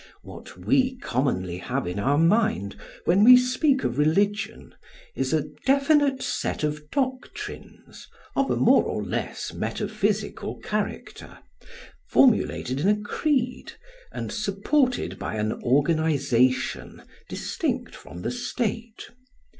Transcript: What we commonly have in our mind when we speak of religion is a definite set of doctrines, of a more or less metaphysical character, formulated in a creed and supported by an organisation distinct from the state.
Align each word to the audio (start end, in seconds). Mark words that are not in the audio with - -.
What 0.23 0.57
we 0.57 0.95
commonly 0.97 1.59
have 1.59 1.85
in 1.85 1.99
our 1.99 2.17
mind 2.17 2.75
when 3.05 3.23
we 3.23 3.37
speak 3.37 3.83
of 3.83 3.99
religion 3.99 4.73
is 5.13 5.31
a 5.31 5.45
definite 5.67 6.23
set 6.23 6.63
of 6.63 6.89
doctrines, 6.89 8.07
of 8.35 8.49
a 8.49 8.55
more 8.55 8.81
or 8.83 9.03
less 9.03 9.53
metaphysical 9.53 10.57
character, 10.57 11.37
formulated 12.07 12.79
in 12.79 12.87
a 12.89 12.99
creed 12.99 13.73
and 14.11 14.31
supported 14.31 15.19
by 15.19 15.35
an 15.35 15.53
organisation 15.61 17.03
distinct 17.29 17.95
from 17.95 18.23
the 18.23 18.31
state. 18.31 19.05